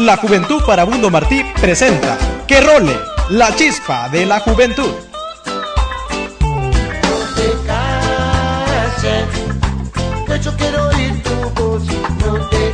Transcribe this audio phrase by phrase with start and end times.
[0.00, 4.94] La Juventud Farabundo Martí presenta Que role, la chispa de la juventud.
[11.22, 12.72] tu voz, no te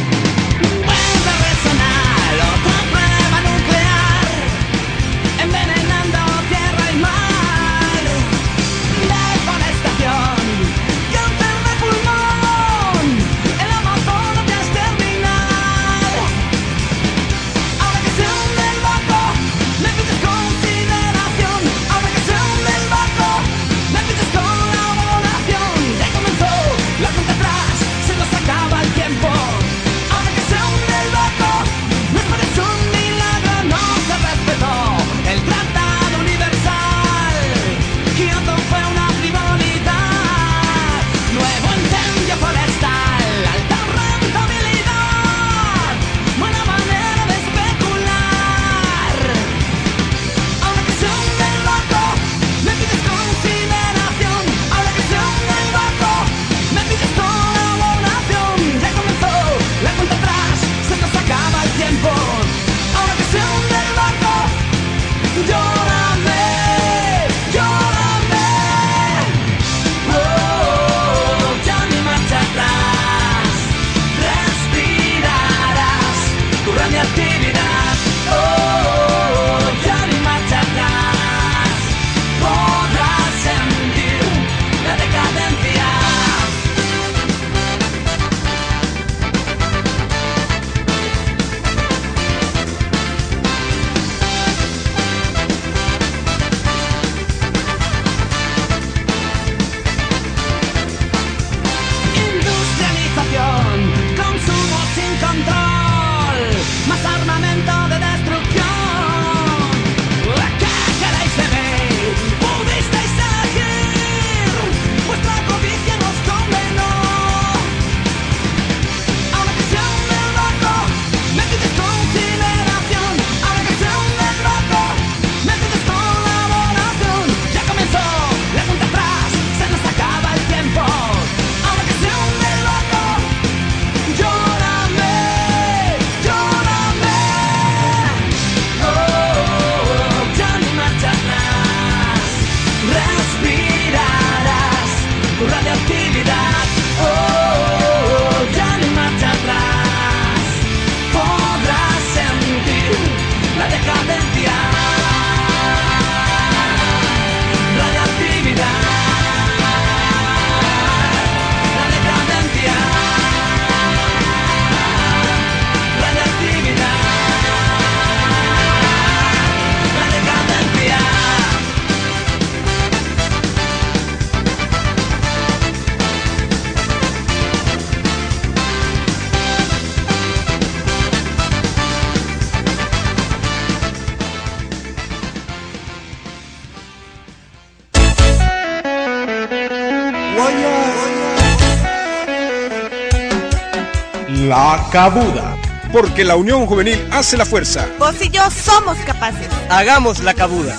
[194.90, 195.56] Cabuda.
[195.92, 197.86] Porque la unión juvenil hace la fuerza.
[197.98, 199.48] Vos y yo somos capaces.
[199.68, 200.74] Hagamos la cabuda.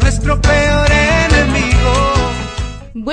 [0.00, 0.61] Nuestro peor enemigo.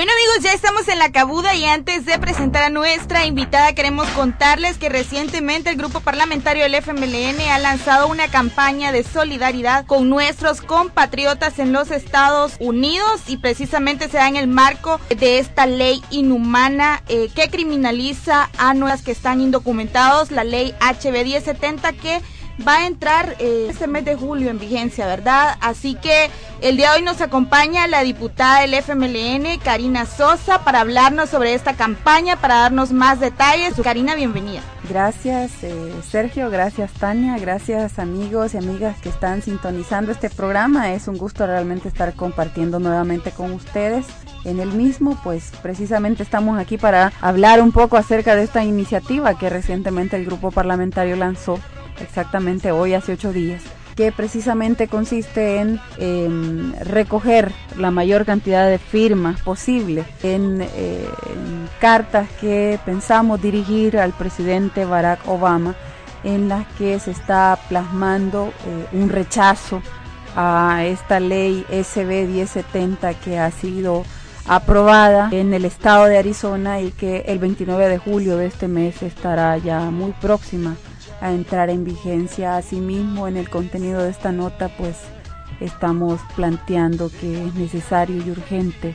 [0.00, 4.08] Bueno amigos, ya estamos en la cabuda y antes de presentar a nuestra invitada queremos
[4.08, 10.08] contarles que recientemente el grupo parlamentario del FMLN ha lanzado una campaña de solidaridad con
[10.08, 15.66] nuestros compatriotas en los Estados Unidos y precisamente se da en el marco de esta
[15.66, 22.22] ley inhumana eh, que criminaliza a nuestras que están indocumentados, la ley HB 1070 que
[22.66, 25.56] va a entrar eh, este mes de julio en vigencia, ¿verdad?
[25.60, 26.30] Así que
[26.60, 31.54] el día de hoy nos acompaña la diputada del FMLN, Karina Sosa, para hablarnos sobre
[31.54, 33.74] esta campaña, para darnos más detalles.
[33.82, 34.60] Karina, bienvenida.
[34.88, 40.92] Gracias eh, Sergio, gracias Tania, gracias amigos y amigas que están sintonizando este programa.
[40.92, 44.06] Es un gusto realmente estar compartiendo nuevamente con ustedes
[44.44, 49.38] en el mismo, pues precisamente estamos aquí para hablar un poco acerca de esta iniciativa
[49.38, 51.58] que recientemente el grupo parlamentario lanzó,
[52.00, 53.62] exactamente hoy, hace ocho días
[53.96, 61.68] que precisamente consiste en em, recoger la mayor cantidad de firmas posible en, eh, en
[61.80, 65.74] cartas que pensamos dirigir al presidente Barack Obama
[66.24, 69.82] en las que se está plasmando eh, un rechazo
[70.36, 74.04] a esta ley SB 1070 que ha sido
[74.46, 79.02] aprobada en el estado de Arizona y que el 29 de julio de este mes
[79.02, 80.76] estará ya muy próxima
[81.20, 82.56] a entrar en vigencia.
[82.56, 84.96] Asimismo, en el contenido de esta nota, pues
[85.60, 88.94] estamos planteando que es necesario y urgente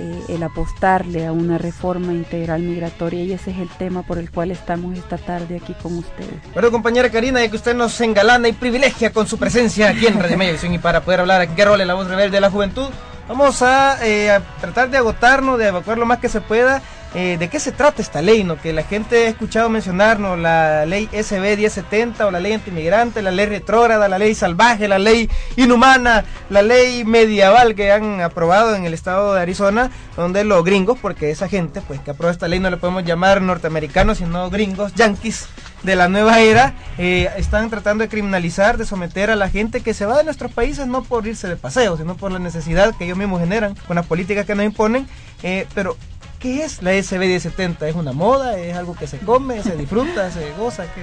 [0.00, 4.30] eh, el apostarle a una reforma integral migratoria y ese es el tema por el
[4.30, 6.34] cual estamos esta tarde aquí con ustedes.
[6.54, 10.20] Bueno, compañera Karina, ya que usted nos engalana y privilegia con su presencia aquí en
[10.20, 12.50] Radio Mediovisión y para poder hablar aquí qué rol en la voz rebelde de la
[12.50, 12.88] juventud,
[13.28, 16.82] vamos a, eh, a tratar de agotarnos, de evacuar lo más que se pueda.
[17.14, 18.44] Eh, ¿De qué se trata esta ley?
[18.44, 18.60] ¿no?
[18.60, 23.30] Que la gente ha escuchado mencionarnos la ley SB 1070 o la ley antimigrante, la
[23.30, 28.84] ley retrógrada, la ley salvaje, la ley inhumana, la ley medieval que han aprobado en
[28.84, 32.60] el estado de Arizona, donde los gringos, porque esa gente pues que aprueba esta ley
[32.60, 35.48] no le podemos llamar norteamericanos, sino gringos, yanquis
[35.82, 39.94] de la nueva era, eh, están tratando de criminalizar, de someter a la gente que
[39.94, 43.04] se va de nuestros países no por irse de paseo, sino por la necesidad que
[43.04, 45.06] ellos mismos generan con las políticas que nos imponen.
[45.42, 45.96] Eh, pero
[46.40, 47.88] ¿Qué es la SB 1070?
[47.88, 48.56] ¿Es una moda?
[48.60, 49.60] ¿Es algo que se come?
[49.60, 50.30] ¿Se disfruta?
[50.30, 50.84] ¿Se goza?
[50.84, 51.02] ¿Qué?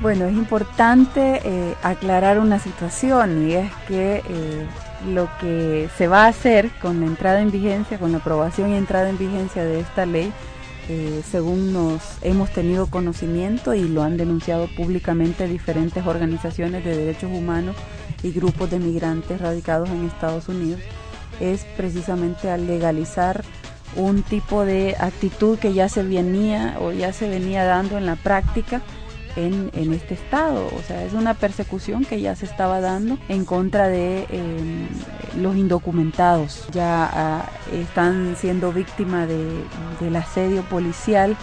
[0.00, 4.22] Bueno, es importante eh, aclarar una situación y es que
[5.08, 8.76] lo que se va a hacer con la entrada en vigencia, con la aprobación y
[8.76, 10.30] entrada en vigencia de esta ley,
[10.88, 17.30] eh, según nos hemos tenido conocimiento y lo han denunciado públicamente diferentes organizaciones de derechos
[17.32, 17.74] humanos
[18.22, 20.80] y grupos de migrantes radicados en Estados Unidos,
[21.40, 23.44] es precisamente al legalizar
[23.96, 28.16] un tipo de actitud que ya se venía o ya se venía dando en la
[28.16, 28.82] práctica
[29.36, 30.66] en, este estado.
[30.66, 34.88] O sea, es una persecución que ya se estaba dando en contra de eh,
[35.40, 36.66] los indocumentados.
[36.72, 39.64] Ya ah, están siendo víctimas de,
[40.00, 41.36] del asedio policial.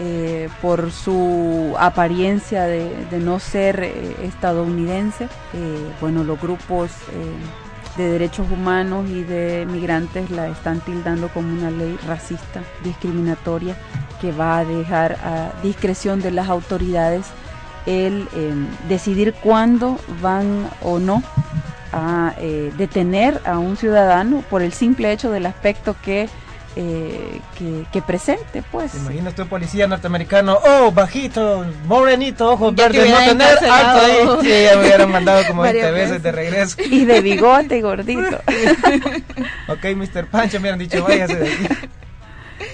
[0.00, 5.24] eh, por su apariencia de, no ser eh, estadounidense,
[5.54, 6.90] Eh, bueno, los grupos
[7.96, 13.76] de derechos humanos y de migrantes la están tildando como una ley racista, discriminatoria,
[14.20, 17.26] que va a dejar a discreción de las autoridades
[17.86, 18.52] el eh,
[18.88, 21.22] decidir cuándo van o no
[21.92, 26.28] a eh, detener a un ciudadano por el simple hecho del aspecto que,
[26.76, 28.92] eh, que, que presente, pues.
[28.92, 30.58] ¿Te imaginas tú, policía norteamericano?
[30.62, 34.42] Oh, bajito, morenito, ojos Ya te verdes, no tener alto ahí.
[34.42, 36.76] Sí, ya me hubieran mandado como 20 Varias veces de regreso.
[36.82, 38.40] Y de bigote gordito.
[39.68, 40.26] Ok, Mr.
[40.26, 41.88] Pancho, me hubieran dicho, váyase de aquí.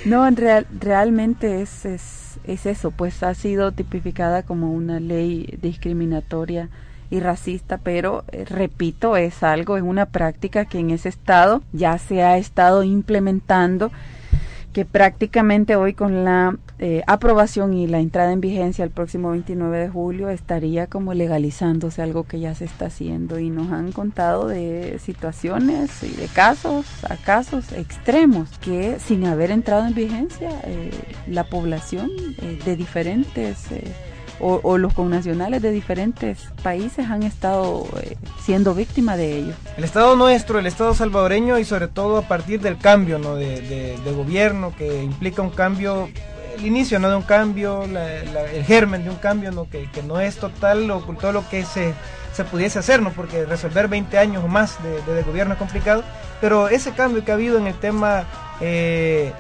[0.05, 5.59] No, en real, realmente es, es, es eso, pues ha sido tipificada como una ley
[5.63, 6.69] discriminatoria
[7.11, 11.97] y racista, pero eh, repito, es algo, es una práctica que en ese estado ya
[11.97, 13.91] se ha estado implementando,
[14.75, 19.79] que prácticamente hoy con la eh, aprobación y la entrada en vigencia el próximo 29
[19.79, 24.49] de julio estaría como legalizándose algo que ya se está haciendo y nos han contado
[24.49, 30.91] de situaciones y de casos a casos extremos que sin haber entrado en vigencia eh,
[31.29, 32.11] la población
[32.43, 33.67] eh, de diferentes
[34.41, 37.87] o, los connacionales de diferentes países han estado
[38.43, 39.53] siendo víctimas de ello.
[39.77, 43.37] El Estado nuestro, el Estado salvadoreño y sobre todo a partir del cambio ¿no?
[43.37, 46.09] de- de gobierno que implica un cambio,
[46.57, 47.09] el inicio ¿no?
[47.11, 49.69] de un cambio, el germen de un cambio ¿no?
[49.69, 51.95] Que, que no es total o todo lo que se,
[52.33, 53.11] se pudiese hacer, ¿no?
[53.11, 56.05] porque resolver 20 años o más de gobierno es complicado,
[56.41, 58.25] pero ese cambio que ha habido en el tema...
[58.61, 59.33] eh,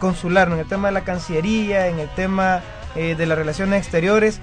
[0.00, 0.54] consular, ¿no?
[0.54, 2.60] en el tema de la Cancillería, en el tema
[2.96, 4.40] eh, de las relaciones exteriores.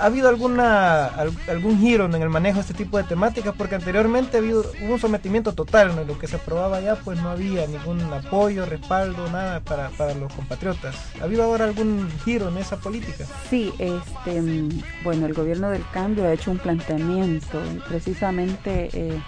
[0.00, 3.54] ¿Ha habido alguna al- algún giro en el manejo de este tipo de temáticas?
[3.56, 5.90] Porque anteriormente ha habido, un sometimiento total.
[5.98, 10.14] En lo que se aprobaba ya, pues no había ningún apoyo, respaldo, nada para, para
[10.14, 10.94] los compatriotas.
[11.20, 13.24] ¿Ha habido ahora algún giro en esa política?
[13.50, 14.68] Sí, este, mm,
[15.04, 19.20] bueno, el gobierno del cambio ha hecho un planteamiento precisamente eh,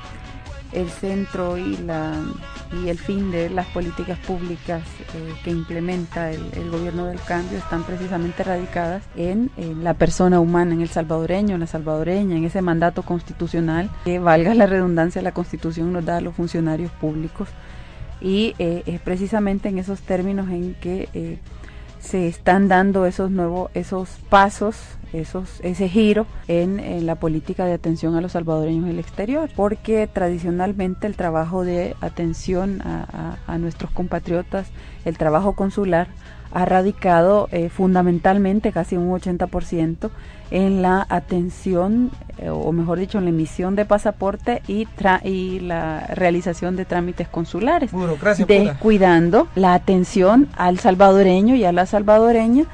[0.74, 2.20] el centro y la
[2.82, 4.82] y el fin de las políticas públicas
[5.14, 10.74] eh, que implementa el, gobierno del cambio están precisamente radicadas en, en la persona humana,
[10.74, 15.32] en el salvadoreño, en la salvadoreña, en ese mandato constitucional que valga la redundancia la
[15.32, 17.48] constitución nos da a los funcionarios públicos.
[18.20, 21.38] Y eh, es precisamente en esos términos en que eh,
[22.00, 24.76] se están dando esos nuevos esos pasos
[25.14, 29.48] esos ese giro en, en la política de atención a los salvadoreños en el exterior
[29.56, 34.66] porque tradicionalmente el trabajo de atención a, a- a nuestros compatriotas
[35.04, 36.08] el trabajo consular
[36.52, 40.10] ha radicado eh, fundamentalmente casi un 80%
[40.52, 45.58] en la atención eh, o mejor dicho en la emisión de pasaporte y, tra- y
[45.60, 47.90] la realización de trámites consulares
[48.46, 48.66] pura.
[48.66, 52.64] descuidando la atención al salvadoreño y a la salvadoreña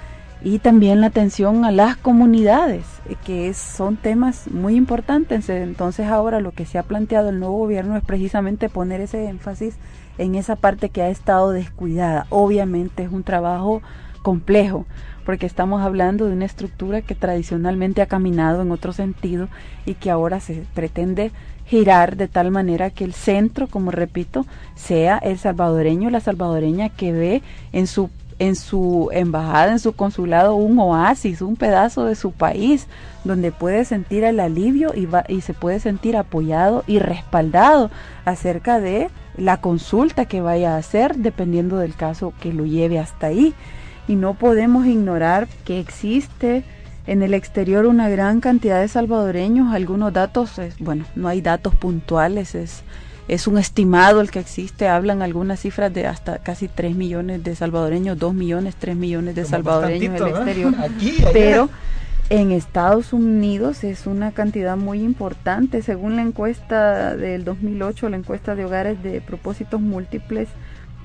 [0.42, 5.48] y también la atención a las comunidades, eh, que es- son temas muy importantes.
[5.48, 9.76] Entonces ahora lo que se ha planteado el nuevo gobierno es precisamente poner ese énfasis
[10.18, 12.26] en esa parte que ha estado descuidada.
[12.30, 13.82] Obviamente es un trabajo
[14.22, 14.86] complejo,
[15.24, 19.48] porque estamos hablando de una estructura que tradicionalmente ha caminado en otro sentido
[19.86, 21.30] y que ahora se pretende
[21.66, 24.44] girar de tal manera que el centro, como repito,
[24.74, 27.42] sea el salvadoreño, la salvadoreña que ve
[27.72, 32.86] en su en su embajada, en su consulado, un oasis, un pedazo de su país,
[33.22, 37.90] donde puede sentir el alivio y, va, y se puede sentir apoyado y respaldado
[38.24, 43.26] acerca de la consulta que vaya a hacer, dependiendo del caso que lo lleve hasta
[43.26, 43.54] ahí.
[44.08, 46.64] Y no podemos ignorar que existe
[47.06, 52.54] en el exterior una gran cantidad de salvadoreños, algunos datos, bueno, no hay datos puntuales,
[52.54, 52.82] es,
[53.34, 57.54] es un estimado el que existe, hablan algunas cifras de hasta casi 3 millones de
[57.54, 60.74] salvadoreños, 2 millones, 3 millones de Como salvadoreños en el exterior.
[60.80, 61.14] Aquí.
[61.32, 61.68] Pero
[62.28, 65.80] en Estados Unidos es una cantidad muy importante.
[65.82, 70.48] Según la encuesta del 2008, la encuesta de hogares de propósitos múltiples,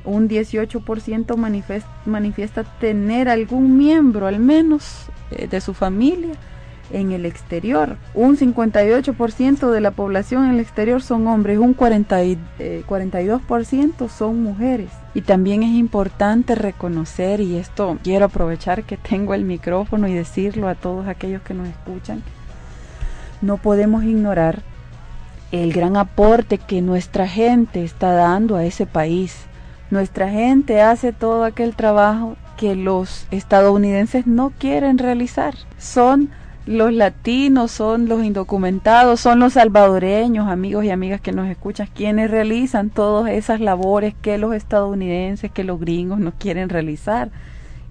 [0.03, 6.33] un 18% manifes- manifiesta tener algún miembro, al menos, eh, de su familia
[6.91, 7.97] en el exterior.
[8.13, 14.09] Un 58% de la población en el exterior son hombres, un 40 y, eh, 42%
[14.09, 14.89] son mujeres.
[15.13, 20.67] Y también es importante reconocer, y esto quiero aprovechar que tengo el micrófono y decirlo
[20.67, 22.23] a todos aquellos que nos escuchan,
[23.41, 24.63] no podemos ignorar
[25.51, 29.37] el gran aporte que nuestra gente está dando a ese país.
[29.91, 35.55] Nuestra gente hace todo aquel trabajo que los estadounidenses no quieren realizar.
[35.77, 36.31] Son
[36.65, 42.31] los latinos, son los indocumentados, son los salvadoreños, amigos y amigas que nos escuchan, quienes
[42.31, 47.29] realizan todas esas labores que los estadounidenses, que los gringos no quieren realizar.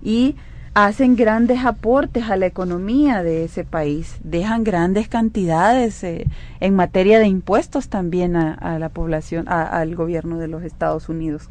[0.03, 0.35] Y
[0.75, 6.27] hacen grandes aportes a la economía de ese país, dejan grandes cantidades eh,
[6.59, 11.09] en materia de impuestos también a, a la población, a- al gobierno de los Estados
[11.09, 11.49] Unidos.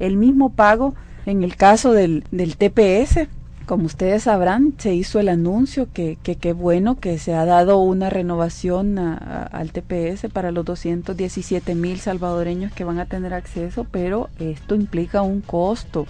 [0.00, 3.28] El mismo pago en el caso del, del TPS,
[3.68, 7.78] como ustedes sabrán, se hizo el anuncio que que qué bueno que se ha dado
[7.78, 14.30] una renovación al TPS para los 217 mil salvadoreños que van a tener acceso, pero
[14.38, 16.06] esto implica un costo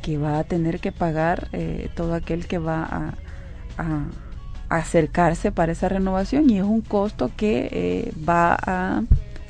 [0.00, 3.14] que va a tener que pagar eh, todo aquel que va a-
[3.78, 4.06] a
[4.70, 9.02] acercarse para esa renovación y es un costo que eh, va a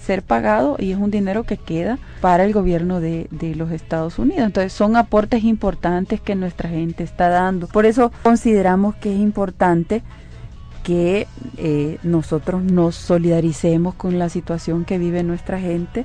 [0.04, 4.18] ser pagado y es un dinero que queda para el gobierno de, de los Estados
[4.18, 4.44] Unidos.
[4.44, 7.68] Entonces son aportes importantes que nuestra gente está dando.
[7.68, 10.02] Por eso consideramos que es importante
[10.82, 11.28] que
[11.58, 16.04] eh, nosotros nos solidaricemos con la situación que vive nuestra gente,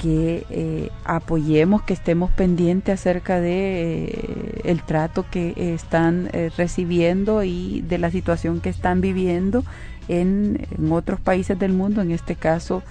[0.00, 7.82] que eh, apoyemos, que estemos pendientes acerca de eh, el trato que están recibiendo y
[7.82, 9.64] de la situación que están viviendo
[10.08, 12.82] en, en otros países del mundo, en este caso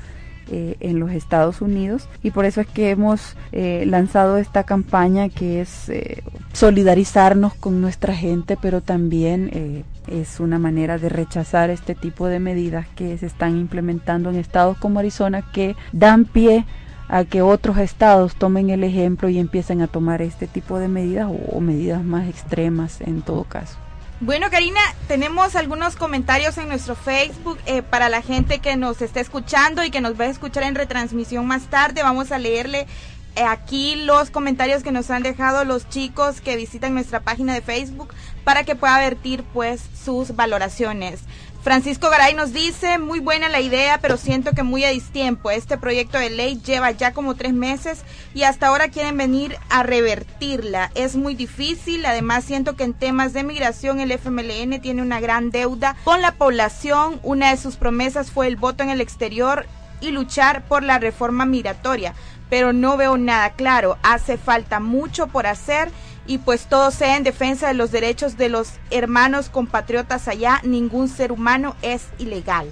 [0.52, 5.30] eh, en los Estados Unidos y por eso es que hemos eh, lanzado esta campaña
[5.30, 6.24] que es eh,
[6.54, 12.40] solidarizarnos con nuestra gente pero también eh, es una manera de rechazar este tipo de
[12.40, 16.66] medidas que se están implementando en estados como Arizona que dan pie
[17.08, 21.30] a que otros estados tomen el ejemplo y empiecen a tomar este tipo de medidas
[21.30, 23.78] o, o medidas más extremas en todo caso.
[24.22, 24.80] Bueno, Karina,
[25.10, 29.92] tenemos algunos comentarios en nuestro Facebook eh, para la gente que nos está escuchando y
[29.92, 32.02] que nos va a escuchar en retransmisión más tarde.
[32.02, 32.88] Vamos a leerle
[33.36, 37.62] eh, aquí los comentarios que nos han dejado los chicos que visitan nuestra página de
[37.62, 38.14] Facebook
[38.46, 41.20] para que pueda vertir pues sus valoraciones.
[41.66, 45.50] Francisco Garay nos dice, muy buena la idea, pero siento que muy a distiempo.
[45.50, 48.04] Este proyecto de ley lleva ya como tres meses
[48.36, 50.92] y hasta ahora quieren venir a revertirla.
[50.94, 55.50] Es muy difícil, además siento que en temas de migración el FMLN tiene una gran
[55.50, 57.20] deuda con la población.
[57.24, 59.66] Una de sus promesas fue el voto en el exterior
[60.02, 62.14] y luchar por la reforma migratoria,
[62.48, 63.98] pero no veo nada claro.
[64.04, 65.90] Hace falta mucho por hacer
[66.28, 71.08] y pues todo sea en defensa de los derechos de los hermanos compatriotas allá, ningún
[71.08, 72.68] ser humano es ilegal.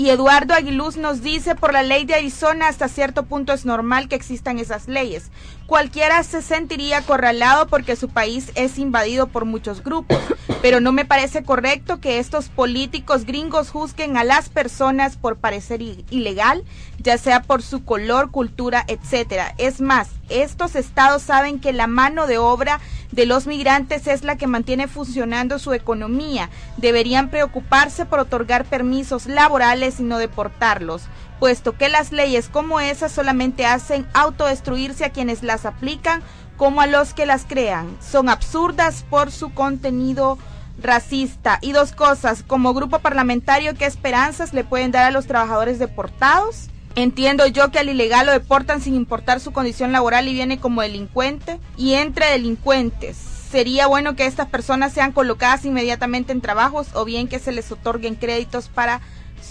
[0.00, 4.08] Y Eduardo Aguiluz nos dice, por la ley de Arizona hasta cierto punto es normal
[4.08, 5.30] que existan esas leyes.
[5.66, 10.16] Cualquiera se sentiría acorralado porque su país es invadido por muchos grupos,
[10.62, 15.82] pero no me parece correcto que estos políticos gringos juzguen a las personas por parecer
[15.82, 16.64] ilegal,
[16.98, 19.54] ya sea por su color, cultura, etcétera.
[19.58, 22.80] Es más, estos estados saben que la mano de obra
[23.12, 26.50] de los migrantes es la que mantiene funcionando su economía.
[26.76, 31.02] Deberían preocuparse por otorgar permisos laborales y no deportarlos,
[31.38, 36.22] puesto que las leyes como esas solamente hacen autodestruirse a quienes las aplican
[36.56, 37.96] como a los que las crean.
[38.00, 40.38] Son absurdas por su contenido
[40.82, 41.58] racista.
[41.62, 46.68] Y dos cosas, como grupo parlamentario, ¿qué esperanzas le pueden dar a los trabajadores deportados?
[46.96, 50.82] Entiendo yo que al ilegal lo deportan sin importar su condición laboral y viene como
[50.82, 51.58] delincuente.
[51.76, 53.16] Y entre delincuentes,
[53.50, 57.70] sería bueno que estas personas sean colocadas inmediatamente en trabajos o bien que se les
[57.70, 59.00] otorguen créditos para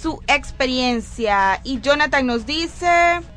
[0.01, 1.59] su experiencia.
[1.63, 2.87] Y Jonathan nos dice,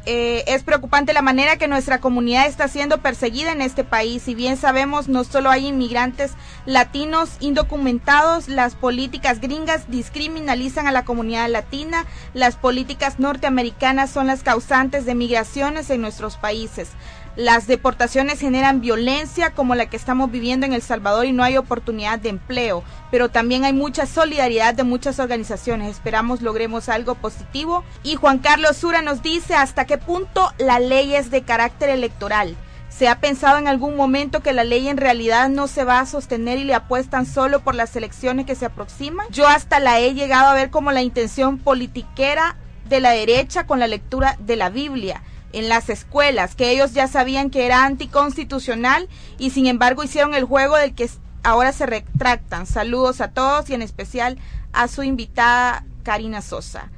[0.06, 4.22] eh, es preocupante la manera que nuestra comunidad está siendo perseguida en este país.
[4.22, 6.32] Si bien sabemos, no solo hay inmigrantes
[6.64, 14.42] latinos indocumentados, las políticas gringas discriminalizan a la comunidad latina, las políticas norteamericanas son las
[14.42, 16.90] causantes de migraciones en nuestros países.
[17.36, 21.56] Las deportaciones generan violencia como la que estamos viviendo en El Salvador y no hay
[21.56, 25.88] oportunidad de empleo, pero también hay mucha solidaridad de muchas organizaciones.
[25.90, 27.84] Esperamos logremos algo positivo.
[28.02, 32.54] Y Juan Carlos Sura nos dice hasta qué punto la ley es de carácter electoral.
[32.90, 36.06] ¿Se ha pensado en algún momento que la ley en realidad no se va a
[36.06, 39.26] sostener y le apuestan solo por las elecciones que se aproximan?
[39.30, 42.56] Yo hasta la he llegado a ver como la intención politiquera
[42.90, 47.08] de la derecha con la lectura de la Biblia en las escuelas, que ellos ya
[47.08, 51.08] sabían que era anticonstitucional y sin embargo hicieron el juego del que
[51.42, 52.66] ahora se retractan.
[52.66, 54.38] Saludos a todos y en especial
[54.72, 56.90] a su invitada Karina Sosa.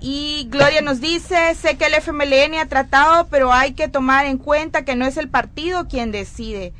[0.00, 4.38] Y Gloria nos dice, sé que el FMLN ha tratado, pero hay que tomar en
[4.38, 6.72] cuenta que no es el partido quien decide.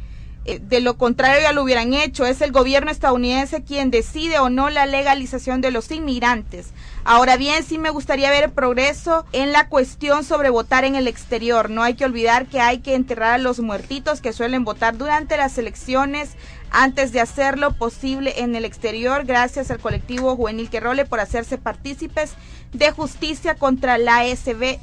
[0.45, 2.27] Eh, De lo contrario ya lo hubieran hecho.
[2.27, 6.73] Es el gobierno estadounidense quien decide o no la legalización de los inmigrantes.
[7.09, 11.07] Ahora bien, sí me gustaría ver el progreso en la cuestión sobre votar en el
[11.07, 11.71] exterior.
[11.71, 15.37] No hay que olvidar que hay que enterrar a los muertitos que suelen votar durante
[15.37, 16.31] las elecciones
[16.73, 19.25] antes de hacerlo posible en el exterior.
[19.25, 22.33] Gracias al colectivo juvenil que role por hacerse partícipes
[22.73, 24.81] de justicia contra la SB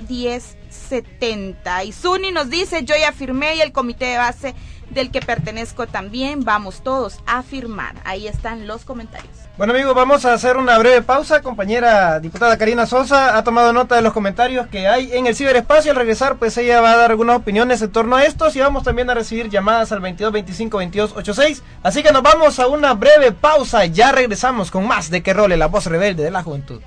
[0.73, 1.83] 1070.
[1.83, 4.55] Y Suni nos dice, yo ya firmé y el comité de base
[4.89, 6.43] del que pertenezco también.
[6.43, 7.95] Vamos todos a firmar.
[8.03, 9.31] Ahí están los comentarios.
[9.55, 11.41] Bueno amigos, vamos a hacer una breve pausa.
[11.41, 15.91] Compañera diputada Karina Sosa ha tomado nota de los comentarios que hay en el ciberespacio.
[15.91, 18.83] Al regresar, pues ella va a dar algunas opiniones en torno a estos y vamos
[18.83, 21.63] también a recibir llamadas al 22 25 22 86.
[21.83, 23.85] Así que nos vamos a una breve pausa.
[23.85, 26.81] Ya regresamos con más de que role la voz rebelde de la juventud.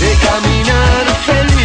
[0.00, 1.59] de caminar feliz,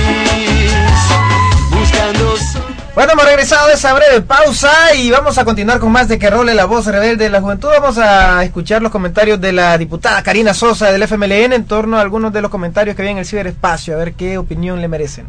[2.96, 6.30] Bueno, hemos regresado de esa breve pausa y vamos a continuar con más de que
[6.30, 7.68] role la voz rebelde de la juventud.
[7.68, 12.02] Vamos a escuchar los comentarios de la diputada Karina Sosa del FMLN en torno a
[12.02, 15.26] algunos de los comentarios que vi en el ciberespacio, a ver qué opinión le merecen.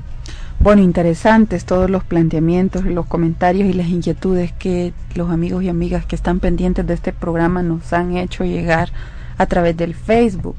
[0.60, 6.06] Bueno, interesantes todos los planteamientos, los comentarios y las inquietudes que los amigos y amigas
[6.06, 8.90] que están pendientes de este programa nos han hecho llegar
[9.38, 10.56] a través del Facebook.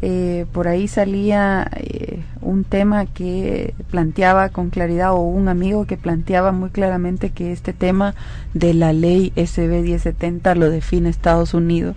[0.00, 5.96] Eh, por ahí salía eh, un tema que planteaba con claridad o un amigo que
[5.96, 8.14] planteaba muy claramente que este tema
[8.54, 11.96] de la ley SB 1070 lo define Estados Unidos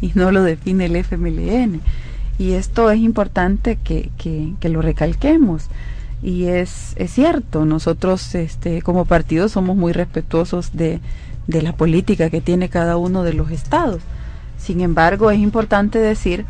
[0.00, 1.80] y no lo define el FMLN.
[2.38, 5.68] Y esto es importante que, que, que lo recalquemos.
[6.22, 11.00] Y es, es cierto, nosotros este, como partido somos muy respetuosos de,
[11.48, 14.02] de la política que tiene cada uno de los estados.
[14.56, 16.44] Sin embargo, es importante decir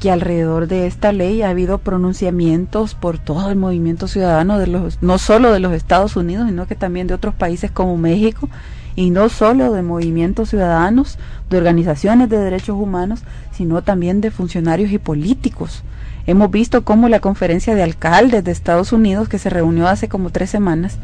[0.00, 5.02] que alrededor de esta ley ha habido pronunciamientos por todo el movimiento ciudadano de los
[5.02, 8.48] no solo de los Estados Unidos, sino que también de otros países como México
[8.94, 11.18] y no solo de movimientos ciudadanos,
[11.50, 13.20] de organizaciones de derechos humanos,
[13.52, 15.84] sino también de funcionarios y políticos.
[16.26, 20.30] Hemos visto cómo la conferencia de alcaldes de Estados Unidos, que se reunió hace como
[20.30, 20.98] tres semanas,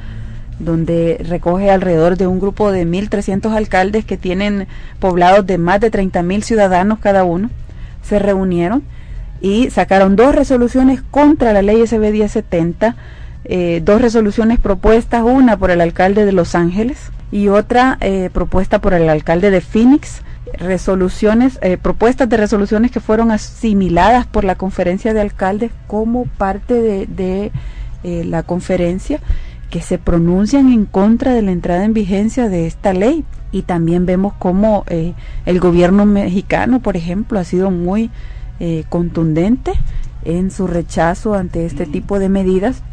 [0.58, 4.66] donde recoge alrededor de un grupo de 1.300 alcaldes que tienen
[4.98, 7.50] poblados de más de 30.000 ciudadanos cada uno,
[8.04, 8.82] se reunieron
[9.40, 12.96] y sacaron dos resoluciones contra la ley SB 1070,
[13.44, 18.80] eh, dos resoluciones propuestas, una por el alcalde de Los Ángeles y otra eh, propuesta
[18.80, 20.22] por el alcalde de Phoenix,
[20.58, 26.74] resoluciones, eh, propuestas de resoluciones que fueron asimiladas por la conferencia de alcaldes como parte
[27.06, 27.52] de,
[28.04, 29.20] eh, la conferencia
[29.74, 33.24] que se pronuncian en contra de la entrada en vigencia de esta ley.
[33.50, 35.14] Y también vemos cómo eh,
[35.46, 38.12] el gobierno mexicano, por ejemplo, ha sido muy
[38.60, 39.72] eh, contundente
[40.22, 42.84] en su rechazo ante este tipo de medidas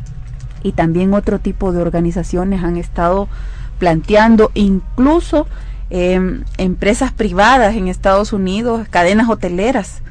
[0.64, 3.28] y también otro tipo de organizaciones han estado
[3.78, 5.46] planteando incluso
[5.92, 10.02] eh, empresas privadas en Estados Unidos, cadenas hoteleras,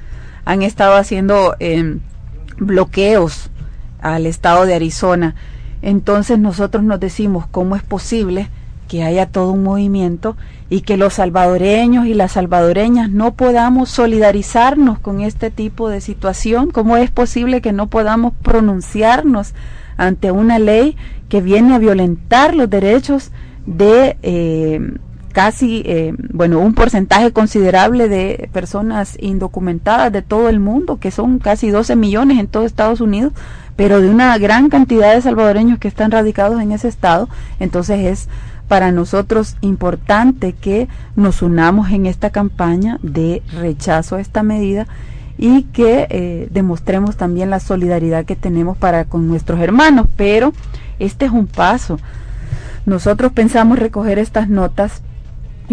[0.45, 1.99] han estado haciendo eh,
[2.59, 3.51] bloqueos
[4.01, 5.35] al estado de Arizona.
[5.83, 8.49] Entonces nosotros nos decimos cómo es posible
[8.89, 10.37] que haya todo un movimiento
[10.69, 16.71] y que los salvadoreños y las salvadoreñas no podamos solidarizarnos con este tipo de situación,
[16.71, 19.55] cómo es posible que no podamos pronunciarnos
[19.97, 20.97] ante una ley
[21.29, 23.31] que viene a violentar los derechos
[23.65, 24.81] de eh,
[25.33, 31.39] casi, eh, bueno, un porcentaje considerable de personas indocumentadas de todo el mundo, que son
[31.39, 33.33] casi 12 millones en todo Estados Unidos,
[33.81, 37.31] pero de una gran cantidad de salvadoreños que están radicados en ese estado.
[37.61, 38.29] Entonces es
[38.69, 44.87] para nosotros importante que nos unamos en esta campaña de rechazo a esta medida
[45.39, 50.09] y que eh, demostremos también la solidaridad que tenemos para con nuestros hermanos.
[50.15, 50.53] Pero
[50.99, 51.99] este es un paso.
[52.85, 55.01] Nosotros pensamos recoger estas notas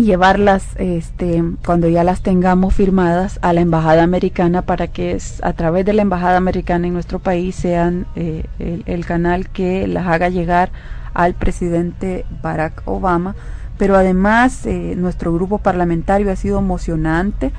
[0.03, 5.53] llevarlas este, cuando ya las tengamos firmadas a la embajada americana para que es, a
[5.53, 10.07] través de la embajada americana en nuestro país sean eh, el, el, canal que las
[10.07, 10.71] haga llegar
[11.13, 13.35] al presidente Barack Obama.
[13.77, 17.51] Pero además eh, nuestro grupo parlamentario ha sido emocionante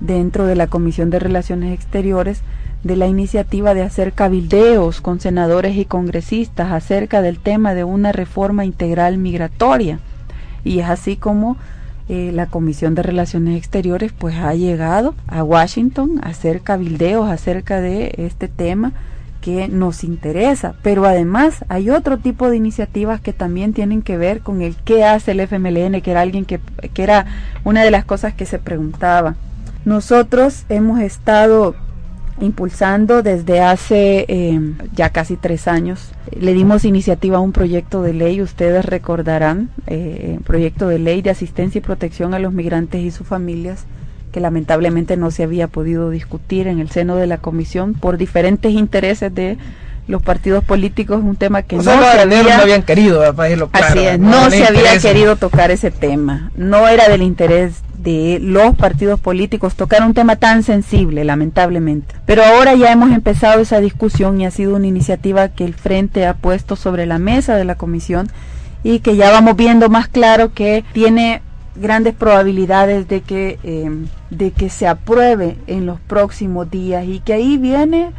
[0.00, 2.42] dentro de la comisión de relaciones exteriores
[2.82, 8.12] de la iniciativa de hacer cabildeos con senadores y congresistas acerca del tema de una
[8.12, 10.00] reforma integral migratoria.
[10.64, 11.56] Y es así como
[12.12, 17.80] eh, la Comisión de Relaciones Exteriores pues ha llegado a Washington a hacer cabildeos acerca
[17.80, 18.92] de este tema
[19.40, 24.40] que nos interesa, pero además hay otro tipo de iniciativas que también tienen que ver
[24.40, 26.58] con el qué hace el FMLN, que era alguien que,
[26.92, 27.26] que era
[27.62, 29.36] una de las cosas que se preguntaba.
[29.84, 31.76] Nosotros hemos estado
[32.40, 34.60] impulsando desde hace eh,
[34.94, 36.12] ya casi tres años.
[36.38, 41.30] Le dimos iniciativa a un proyecto de ley, ustedes recordarán, eh, proyecto de ley de
[41.30, 43.84] asistencia y protección a los migrantes y sus familias,
[44.32, 48.72] que lamentablemente no se había podido discutir en el seno de la comisión por diferentes
[48.72, 49.58] intereses de
[50.10, 53.68] los partidos políticos, un tema que O no, sea, se había, no habían querido, decirlo
[53.68, 53.86] claro.
[53.86, 55.08] así es, no, se había interesa.
[55.08, 60.36] querido tocar ese tema, no era del interés de los partidos políticos tocar un tema
[60.36, 62.14] tan sensible, lamentablemente.
[62.26, 66.26] Pero ahora ya hemos empezado esa discusión y ha sido una iniciativa que el Frente
[66.26, 68.28] ha puesto sobre la mesa de la comisión
[68.82, 71.42] y que ya vamos viendo más claro que tiene
[71.76, 73.90] grandes probabilidades de que eh,
[74.30, 78.10] de que se apruebe en los próximos días y que ahí viene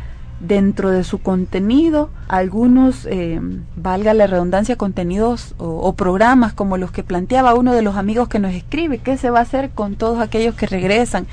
[0.42, 3.40] dentro de su contenido algunos, eh,
[3.76, 8.28] valga la redundancia, contenidos o, o, programas como los que planteaba uno de los amigos
[8.28, 11.28] que nos escribe, qué se va a hacer con todos aquellos que regresan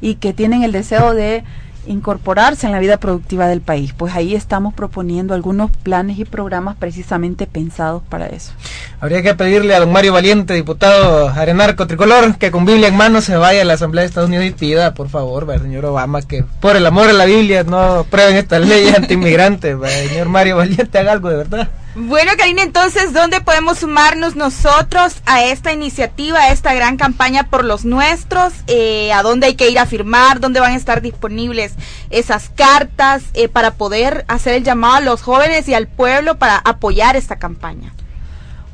[0.00, 1.44] y que tienen el deseo de
[1.88, 3.92] incorporarse en la vida productiva del país.
[3.96, 8.52] Pues ahí estamos proponiendo algunos planes y programas precisamente pensados para eso.
[9.00, 13.20] Habría que pedirle a don Mario Valiente, diputado arenarco tricolor, que con Biblia en mano
[13.20, 16.22] se vaya a la Asamblea de Estados Unidos y pida, por favor, al señor Obama,
[16.22, 19.76] que por el amor a la Biblia no aprueben estas leyes antiinmigrantes.
[20.08, 21.68] señor Mario Valiente, haga algo de verdad.
[22.00, 27.64] Bueno, Karina, entonces, ¿dónde podemos sumarnos nosotros a esta iniciativa, a esta gran campaña por
[27.64, 28.52] los nuestros?
[28.68, 30.38] Eh, ¿A dónde hay que ir a firmar?
[30.38, 31.74] ¿Dónde van a estar disponibles
[32.10, 36.56] esas cartas eh, para poder hacer el llamado a los jóvenes y al pueblo para
[36.58, 37.92] apoyar esta campaña?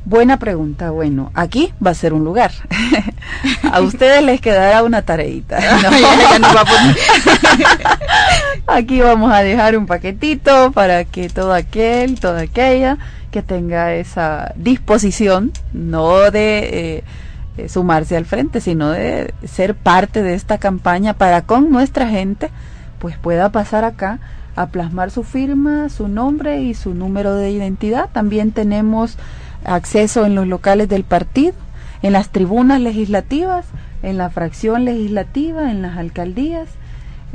[0.05, 0.91] Buena pregunta.
[0.91, 2.51] Bueno, aquí va a ser un lugar.
[3.71, 5.59] a ustedes les quedará una tareita.
[5.81, 5.97] ¿no?
[5.97, 6.97] Ya nos va a poner-
[8.67, 12.97] aquí vamos a dejar un paquetito para que todo aquel, toda aquella
[13.31, 17.03] que tenga esa disposición, no de
[17.57, 22.49] eh, sumarse al frente, sino de ser parte de esta campaña para con nuestra gente,
[22.99, 24.19] pues pueda pasar acá
[24.55, 28.09] a plasmar su firma, su nombre y su número de identidad.
[28.11, 29.17] También tenemos
[29.65, 31.53] acceso en los locales del partido,
[32.01, 33.65] en las tribunas legislativas,
[34.01, 36.69] en la fracción legislativa, en las alcaldías.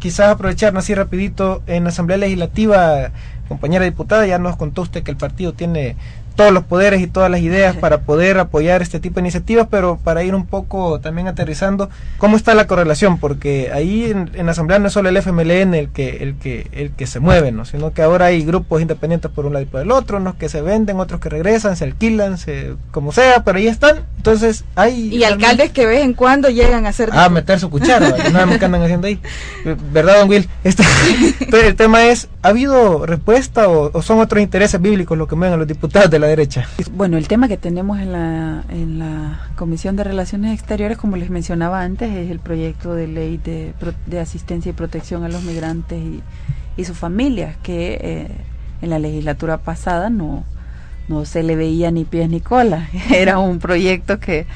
[0.00, 3.12] Quizás aprovecharnos así rapidito en la Asamblea Legislativa,
[3.48, 5.94] compañera diputada, ya nos contó usted que el partido tiene
[6.34, 9.98] todos los poderes y todas las ideas para poder apoyar este tipo de iniciativas, pero
[10.02, 13.18] para ir un poco también aterrizando, ¿cómo está la correlación?
[13.18, 16.68] Porque ahí en, en la Asamblea no es solo el FMLN el que, el que,
[16.72, 17.64] el que se mueve, ¿no?
[17.64, 20.48] sino que ahora hay grupos independientes por un lado y por el otro, unos que
[20.48, 24.04] se venden, otros que regresan, se alquilan, se, como sea, pero ahí están.
[24.24, 25.14] Entonces hay...
[25.14, 27.10] Y alcaldes que de vez en cuando llegan a hacer...
[27.12, 29.20] Ah, meter su cuchara, no sabemos qué andan haciendo ahí.
[29.92, 30.48] ¿Verdad, don Will?
[30.64, 30.82] Este,
[31.40, 35.36] entonces, el tema es, ¿ha habido respuesta o, o son otros intereses bíblicos los que
[35.36, 36.66] mueven a los diputados de la derecha?
[36.92, 41.28] Bueno, el tema que tenemos en la, en la Comisión de Relaciones Exteriores, como les
[41.28, 45.42] mencionaba antes, es el proyecto de ley de, pro- de asistencia y protección a los
[45.42, 46.22] migrantes y,
[46.78, 48.28] y sus familias, que eh,
[48.80, 50.44] en la legislatura pasada no,
[51.08, 52.88] no se le veía ni pies ni cola.
[53.10, 54.46] Era un proyecto que,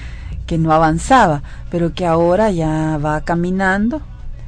[0.46, 4.02] que no avanzaba, pero que ahora ya va caminando.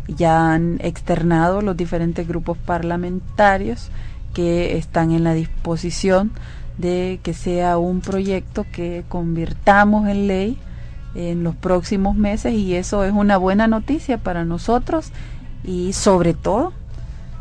[0.09, 3.91] Ya han externado los diferentes grupos parlamentarios
[4.35, 6.33] que están en la disposición
[6.79, 10.59] de que sea un proyecto que convirtamos en ley
[11.15, 15.11] en los próximos meses y eso es una buena noticia para nosotros
[15.65, 16.73] y sobre todo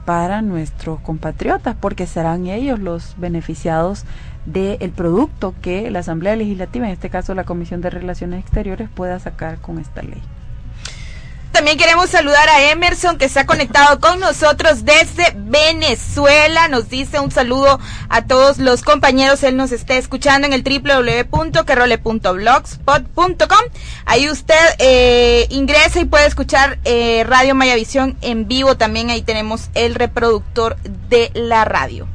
[0.06, 4.06] para nuestros compatriotas porque serán ellos los beneficiados
[4.46, 9.20] del producto que la Asamblea Legislativa, en este caso la Comisión de Relaciones Exteriores, pueda
[9.20, 10.22] sacar con esta ley.
[11.52, 16.68] También queremos saludar a Emerson que se ha conectado con nosotros desde Venezuela.
[16.68, 19.42] Nos dice un saludo a todos los compañeros.
[19.44, 23.60] Él nos está escuchando en el www.querole.blogspot.com.
[24.06, 28.78] Ahí usted eh, ingresa y puede escuchar eh, Radio Mayavisión en vivo.
[28.78, 30.78] También ahí tenemos el reproductor
[31.10, 32.08] de la radio.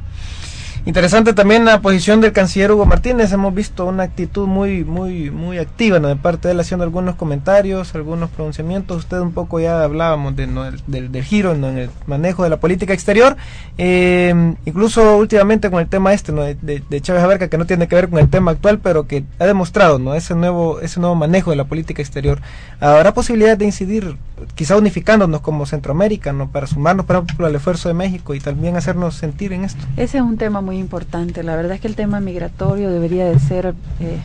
[0.85, 3.31] Interesante también la posición del canciller Hugo Martínez.
[3.31, 6.09] Hemos visto una actitud muy, muy, muy activa ¿no?
[6.09, 8.97] de parte de él haciendo algunos comentarios, algunos pronunciamientos.
[8.97, 10.63] Usted un poco ya hablábamos de, ¿no?
[10.85, 13.35] del, giro en el manejo de la política exterior.
[13.79, 16.43] Eh, incluso últimamente con el tema este ¿no?
[16.43, 19.07] de, de, de Chávez Abarca, que no tiene que ver con el tema actual, pero
[19.07, 20.13] que ha demostrado ¿no?
[20.13, 22.41] ese nuevo, ese nuevo manejo de la política exterior.
[22.79, 24.17] Habrá posibilidad de incidir,
[24.53, 26.51] quizá unificándonos como Centroamérica, ¿no?
[26.51, 29.83] para sumarnos, por ejemplo, al esfuerzo de México y también hacernos sentir en esto.
[29.97, 31.43] Ese es un tema muy importante.
[31.43, 34.19] La verdad es que el tema migratorio debería de ser eh,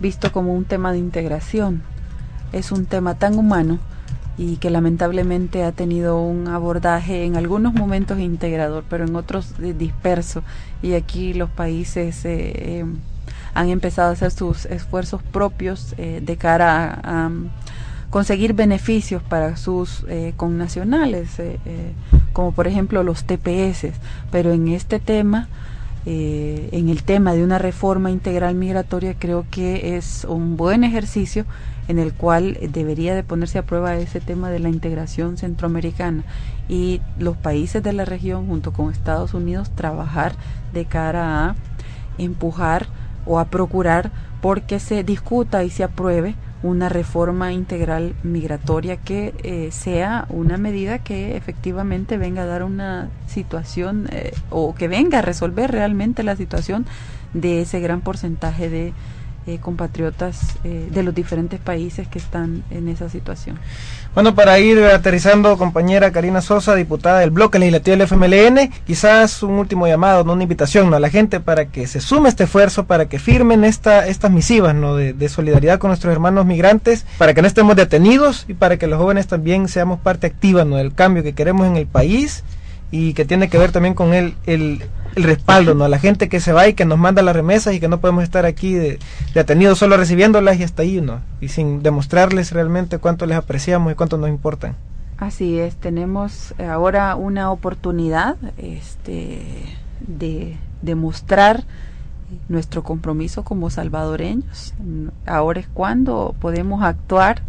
[0.00, 1.82] visto como un tema de integración.
[2.52, 3.78] Es un tema tan humano
[4.38, 9.74] y que lamentablemente ha tenido un abordaje en algunos momentos integrador, pero en otros eh,
[9.76, 10.42] disperso.
[10.82, 12.84] Y aquí los países eh,
[13.54, 17.30] han empezado a hacer sus esfuerzos propios de cara a, a
[18.08, 21.36] conseguir beneficios para sus connacionales,
[22.32, 23.88] como por ejemplo los TPS.
[24.30, 25.48] Pero en este tema,
[26.04, 31.46] eh, en el tema de una reforma integral migratoria, creo que es un buen ejercicio
[31.88, 36.24] en el cual debería de ponerse a prueba ese tema de la integración centroamericana
[36.68, 40.34] y los países de la región junto con Estados Unidos trabajar
[40.72, 41.56] de cara a
[42.18, 42.86] empujar
[43.26, 44.10] o a procurar
[44.40, 51.00] porque se discuta y se apruebe una reforma integral migratoria que eh, sea una medida
[51.00, 56.36] que efectivamente venga a dar una situación eh, o que venga a resolver realmente la
[56.36, 56.86] situación
[57.34, 58.92] de ese gran porcentaje de
[59.44, 63.58] eh, compatriotas eh, de los diferentes países que están en esa situación.
[64.14, 69.52] Bueno, para ir aterrizando, compañera Karina Sosa, diputada del bloque legislativo del FMLN, quizás un
[69.52, 70.34] último llamado, ¿no?
[70.34, 70.96] una invitación ¿no?
[70.96, 74.74] a la gente para que se sume este esfuerzo, para que firmen esta, estas misivas
[74.74, 74.96] ¿no?
[74.96, 78.86] de, de, solidaridad con nuestros hermanos migrantes, para que no estemos detenidos y para que
[78.86, 80.76] los jóvenes también seamos parte activa ¿no?
[80.76, 82.44] del cambio que queremos en el país
[82.92, 84.84] y que tiene que ver también con el, el,
[85.16, 85.84] el respaldo ¿no?
[85.84, 88.00] a la gente que se va y que nos manda las remesas y que no
[88.00, 88.98] podemos estar aquí de,
[89.34, 91.20] detenidos solo recibiéndolas y hasta ahí, ¿no?
[91.40, 94.76] Y sin demostrarles realmente cuánto les apreciamos y cuánto nos importan.
[95.18, 99.40] Así es, tenemos ahora una oportunidad este,
[100.00, 101.64] de demostrar
[102.48, 104.74] nuestro compromiso como salvadoreños.
[105.26, 107.42] Ahora es cuando podemos actuar,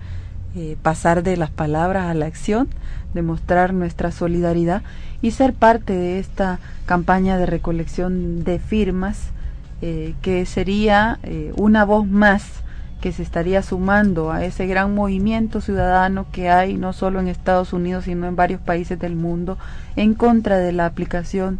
[0.56, 2.70] eh, pasar de las palabras a la acción,
[3.14, 4.84] demostrar nuestra solidaridad
[5.24, 9.30] y ser parte de esta campaña de recolección de firmas
[9.82, 12.44] eh, que sería eh, una voz más
[13.00, 17.72] que se estaría sumando a ese gran movimiento ciudadano que hay no solo en Estados
[17.72, 19.58] Unidos sino en varios países del mundo
[19.96, 21.58] en contra de la aplicación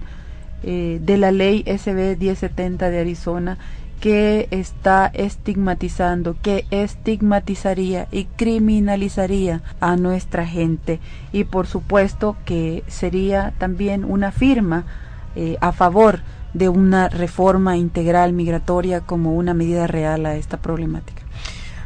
[0.64, 3.58] eh, de la ley SB 1070 de Arizona
[4.04, 11.00] que está estigmatizando, que estigmatizaría y criminalizaría a nuestra gente.
[11.32, 14.84] Y por supuesto que sería también una firma
[15.38, 16.20] eh, a favor
[16.54, 21.23] de una reforma integral migratoria como una medida real a esta problemática.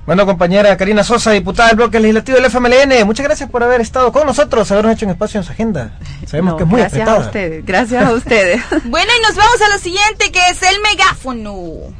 [0.08, 4.10] Bueno, compañera Karina Sosa, diputada del bloque legislativo del FMLN, muchas gracias por haber estado
[4.14, 5.92] con nosotros, habernos hecho un espacio en su agenda.
[6.26, 7.24] Sabemos No, que es muy gracias apretada.
[7.26, 8.62] a ustedes, gracias a ustedes.
[8.86, 11.92] Bueno, y nos vamos a lo siguiente, que es el megáfono.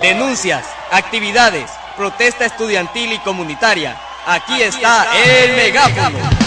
[0.00, 3.96] Denuncias, actividades, protesta estudiantil y comunitaria.
[4.26, 6.10] Aquí, está, el megáfono.
[6.18, 6.37] Bueno,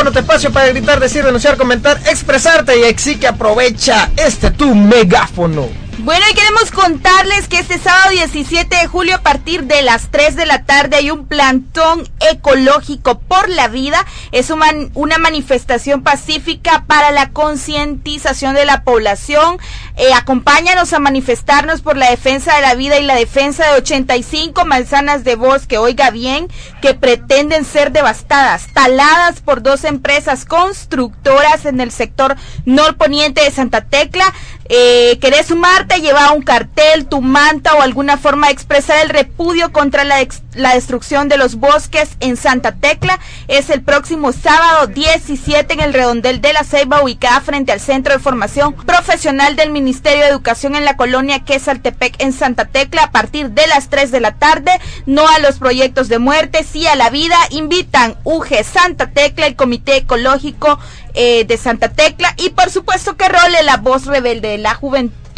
[0.00, 4.74] megáfono, tu espacio para gritar, decir, denunciar, comentar, expresarte y así que aprovecha este tu
[4.74, 5.89] megáfono.
[6.02, 10.34] Bueno, y queremos contarles que este sábado 17 de julio a partir de las 3
[10.34, 14.06] de la tarde hay un plantón ecológico por la vida.
[14.32, 19.58] Es un man- una manifestación pacífica para la concientización de la población.
[19.96, 24.64] Eh, acompáñanos a manifestarnos por la defensa de la vida y la defensa de 85
[24.64, 26.48] manzanas de bosque, oiga bien,
[26.80, 33.82] que pretenden ser devastadas, taladas por dos empresas constructoras en el sector norponiente de Santa
[33.82, 34.32] Tecla.
[34.72, 35.50] Eh, ¿Querés
[35.90, 36.00] sumarte?
[36.00, 41.28] Lleva un cartel, tu manta o alguna forma de expresar el repudio contra la destrucción
[41.28, 43.18] de los bosques en Santa Tecla.
[43.48, 48.14] Es el próximo sábado 17 en el redondel de la Ceiba, ubicada frente al Centro
[48.14, 53.10] de Formación Profesional del Ministerio de Educación en la colonia Quesaltepec en Santa Tecla a
[53.10, 54.72] partir de las 3 de la tarde.
[55.06, 57.36] No a los proyectos de muerte, sí a la vida.
[57.50, 60.78] Invitan UG Santa Tecla, el Comité Ecológico
[61.14, 65.29] eh, de Santa Tecla y por supuesto que role la voz rebelde de la juventud.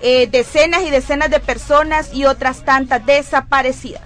[0.01, 4.01] eh, decenas y decenas de personas y otras tantas desaparecidas.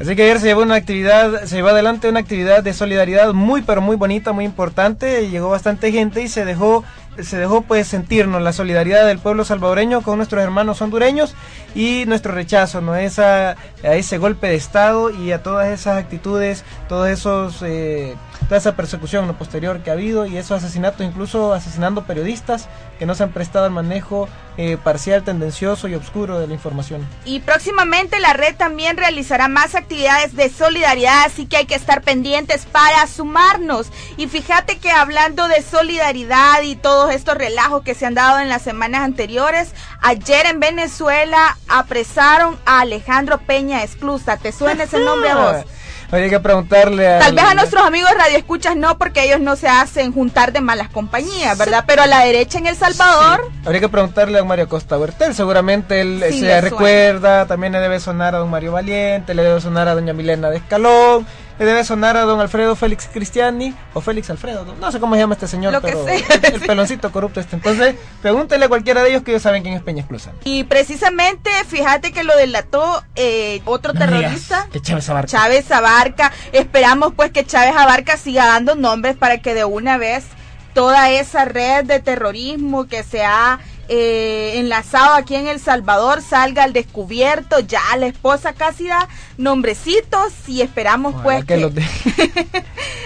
[0.00, 3.62] Así que ayer se llevó una actividad, se llevó adelante una actividad de solidaridad muy
[3.62, 6.82] pero muy bonita, muy importante, llegó bastante gente y se dejó
[7.22, 11.34] se dejó pues sentirnos la solidaridad del pueblo salvadoreño con nuestros hermanos hondureños
[11.74, 12.96] y nuestro rechazo ¿no?
[12.96, 18.58] Esa, a ese golpe de Estado y a todas esas actitudes, todos esos, eh, toda
[18.58, 22.68] esa persecución posterior que ha habido y esos asesinatos, incluso asesinando periodistas
[22.98, 27.06] que no se han prestado al manejo eh, parcial, tendencioso y oscuro de la información.
[27.24, 32.02] Y próximamente la red también realizará más actividades de solidaridad, así que hay que estar
[32.02, 33.88] pendientes para sumarnos.
[34.16, 38.48] Y fíjate que hablando de solidaridad y todos estos relajos que se han dado en
[38.48, 44.36] las semanas anteriores, ayer en Venezuela apresaron a Alejandro Peña Esclusa.
[44.36, 45.64] ¿Te suena ese nombre a vos?
[46.14, 47.18] Habría que preguntarle a...
[47.18, 50.88] Tal vez a nuestros amigos radioescuchas no, porque ellos no se hacen juntar de malas
[50.88, 51.82] compañías, ¿verdad?
[51.88, 53.50] Pero a la derecha en El Salvador...
[53.64, 57.80] Habría que preguntarle a don Mario Costa Huertel, seguramente él Sí, se recuerda, también le
[57.80, 61.26] debe sonar a don Mario Valiente, le debe sonar a doña Milena de Escalón,
[61.58, 65.34] debe sonar a don Alfredo Félix Cristiani, o Félix Alfredo, no, sé cómo se llama
[65.34, 66.16] este señor, Lo que pero sea.
[66.16, 67.56] el, el peloncito corrupto este.
[67.56, 70.32] Entonces, pregúntenle a cualquiera de ellos que ellos saben quién es Peña Esclusa.
[70.44, 74.68] Y precisamente, fíjate que lo delató eh, otro No terrorista.
[74.72, 75.28] Que Chávez Abarca.
[75.28, 76.32] Chávez Abarca.
[76.52, 80.24] Esperamos pues que Chávez Abarca siga dando nombres para que de una vez
[80.72, 86.64] toda esa red de terrorismo que se ha eh, enlazado aquí en El Salvador salga
[86.64, 87.60] al descubierto.
[87.60, 92.64] Ya la esposa casi da nombrecitos y esperamos Ojalá pues que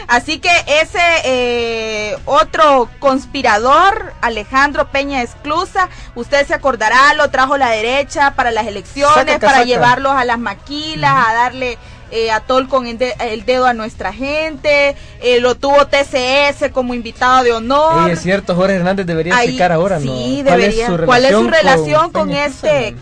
[0.08, 7.70] Así que ese eh, otro conspirador, Alejandro Peña Esclusa, usted se acordará, lo trajo la
[7.70, 11.78] derecha para las elecciones, Saca para llevarlos a las maquilas, a darle
[12.10, 16.94] eh, atol con el, de- el dedo a nuestra gente, eh, lo tuvo TCS como
[16.94, 18.06] invitado de honor.
[18.08, 20.02] Ey, es cierto, Jorge Hernández debería Ahí- explicar ahora, ¿no?
[20.02, 20.86] sí, ¿Cuál debería.
[20.86, 22.94] es su ¿Cuál es su relación con, Peña este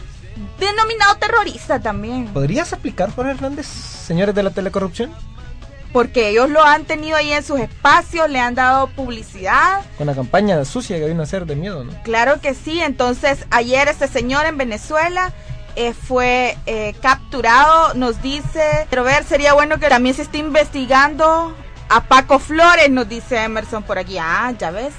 [0.59, 2.27] denominado terrorista también?
[2.29, 5.13] ¿Podrías explicar, Jorge Hernández, señores de la telecorrupción?
[5.93, 9.81] Porque ellos lo han tenido ahí en sus espacios, le han dado publicidad.
[9.97, 11.93] Con la campaña sucia que vino a hacer de miedo, ¿no?
[12.03, 15.33] Claro que sí, entonces ayer este señor en Venezuela
[15.77, 21.55] eh, fue eh, capturado, nos dice, pero ver, sería bueno que también se esté investigando
[21.91, 24.95] a Paco Flores, nos dice Emerson por aquí, ah, ya ves,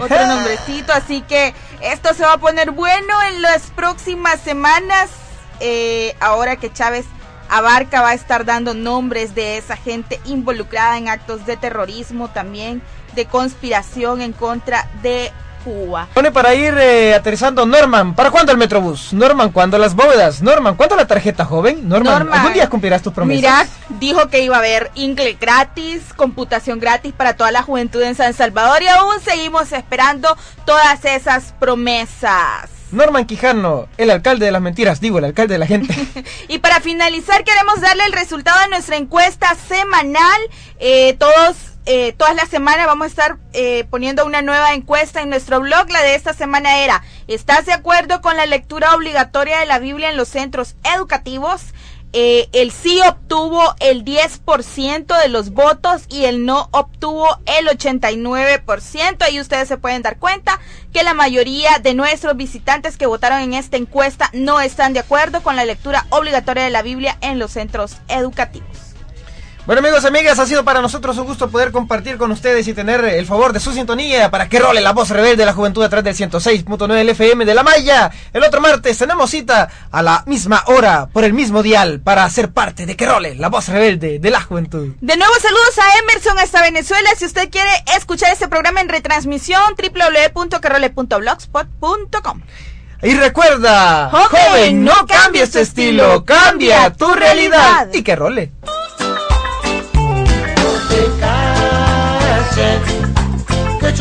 [0.00, 5.10] otro nombrecito, así que esto se va a poner bueno en las próximas semanas,
[5.58, 7.06] eh, ahora que Chávez
[7.48, 12.82] Abarca va a estar dando nombres de esa gente involucrada en actos de terrorismo, también
[13.16, 15.32] de conspiración en contra de
[15.64, 16.08] Cuba.
[16.14, 18.14] Pone para ir eh, aterrizando Norman.
[18.14, 19.12] ¿Para cuándo el Metrobús?
[19.12, 20.42] Norman, ¿cuándo las bóvedas?
[20.42, 21.88] Norman, ¿cuándo la tarjeta joven?
[21.88, 23.40] Norman, Norman, ¿algún día cumplirás tus promesas?
[23.40, 23.66] Mira,
[24.00, 28.34] dijo que iba a haber inglés gratis, computación gratis para toda la juventud en San
[28.34, 32.70] Salvador y aún seguimos esperando todas esas promesas.
[32.92, 35.94] Norman Quijano, el alcalde de las mentiras, digo, el alcalde de la gente.
[36.48, 40.40] Y para finalizar queremos darle el resultado de nuestra encuesta semanal.
[40.80, 41.56] Eh, todos,
[41.86, 45.90] eh, todas las semanas vamos a estar eh, poniendo una nueva encuesta en nuestro blog.
[45.90, 50.10] La de esta semana era, ¿estás de acuerdo con la lectura obligatoria de la Biblia
[50.10, 51.62] en los centros educativos?
[52.12, 59.22] Eh, el sí obtuvo el 10% de los votos y el no obtuvo el 89%.
[59.22, 60.60] Ahí ustedes se pueden dar cuenta
[60.92, 65.42] que la mayoría de nuestros visitantes que votaron en esta encuesta no están de acuerdo
[65.42, 68.69] con la lectura obligatoria de la Biblia en los centros educativos.
[69.66, 72.72] Bueno amigos y amigas, ha sido para nosotros un gusto poder compartir con ustedes y
[72.72, 75.84] tener el favor de su sintonía para que role la voz rebelde de la juventud
[75.90, 78.10] través del 106.9 del FM de la Maya.
[78.32, 82.52] El otro martes tenemos cita a la misma hora por el mismo dial para ser
[82.52, 84.94] parte de que role la voz rebelde de la juventud.
[85.00, 87.10] De nuevo saludos a Emerson hasta Venezuela.
[87.16, 89.74] Si usted quiere escuchar este programa en retransmisión,
[90.34, 92.42] www.carole.blogspot.com.
[93.02, 97.88] Y recuerda, Joven, no cambies tu estilo, cambia tu realidad.
[97.92, 98.52] Y que role.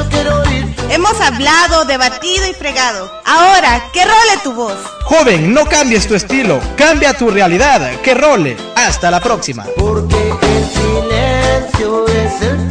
[0.10, 0.44] Quiero
[0.90, 3.12] Hemos hablado, debatido y fregado.
[3.26, 4.78] Ahora, que role tu voz.
[5.04, 8.00] Joven, no cambies tu estilo, cambia tu realidad.
[8.02, 8.56] Que role.
[8.76, 9.66] Hasta la próxima.
[9.78, 12.69] porque el silencio es el